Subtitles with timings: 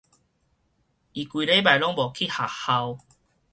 [1.13, 2.97] 伊規禮拜攏無去學校